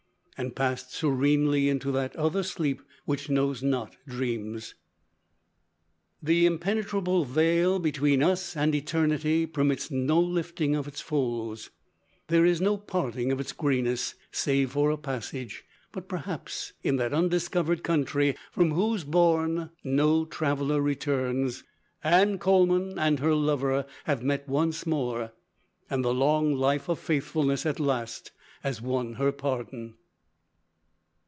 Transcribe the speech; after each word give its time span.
and 0.37 0.55
passed 0.55 0.91
serenely 0.91 1.69
into 1.69 1.91
that 1.91 2.15
other 2.15 2.41
sleep, 2.41 2.81
which 3.05 3.29
knows 3.29 3.61
not 3.61 3.95
dreams. 4.07 4.73
The 6.19 6.47
impenetrable 6.47 7.25
veil 7.25 7.77
between 7.77 8.23
us 8.23 8.57
and 8.57 8.73
eternity 8.73 9.45
permits 9.45 9.91
no 9.91 10.19
lifting 10.19 10.75
of 10.75 10.87
its 10.87 10.99
folds; 10.99 11.69
there 12.27 12.43
is 12.43 12.59
no 12.59 12.75
parting 12.75 13.31
of 13.31 13.39
its 13.39 13.51
greyness, 13.51 14.15
save 14.31 14.71
for 14.71 14.89
a 14.89 14.97
passage, 14.97 15.63
but 15.91 16.09
perhaps, 16.09 16.73
in 16.81 16.95
"that 16.95 17.13
undiscovered 17.13 17.83
country 17.83 18.35
from 18.51 18.71
whose 18.71 19.03
bourne 19.03 19.69
no 19.83 20.25
traveller 20.25 20.81
returns" 20.81 21.63
Anne 22.03 22.39
Coleman 22.39 22.97
and 22.97 23.19
her 23.19 23.35
lover 23.35 23.85
have 24.05 24.23
met 24.23 24.49
once 24.49 24.87
more, 24.87 25.33
and 25.87 26.03
the 26.03 26.11
long 26.15 26.55
life 26.55 26.89
of 26.89 26.97
faithfulness 26.97 27.63
at 27.63 27.79
last 27.79 28.31
has 28.63 28.81
won 28.81 29.13
her 29.13 29.31
pardon. 29.31 29.93